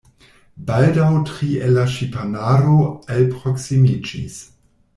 [0.69, 2.81] Baldaŭ tri el la ŝipanaro
[3.19, 4.41] alproksimiĝis.